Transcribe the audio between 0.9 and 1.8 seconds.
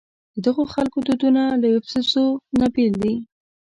دودونه له